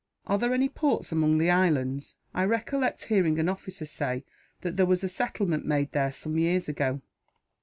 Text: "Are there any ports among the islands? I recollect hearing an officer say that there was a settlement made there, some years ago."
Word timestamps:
"Are 0.25 0.39
there 0.39 0.51
any 0.55 0.67
ports 0.67 1.11
among 1.11 1.37
the 1.37 1.51
islands? 1.51 2.15
I 2.33 2.43
recollect 2.45 3.03
hearing 3.03 3.37
an 3.37 3.47
officer 3.47 3.85
say 3.85 4.25
that 4.61 4.75
there 4.75 4.87
was 4.87 5.03
a 5.03 5.07
settlement 5.09 5.63
made 5.67 5.91
there, 5.91 6.11
some 6.11 6.39
years 6.39 6.67
ago." 6.67 7.03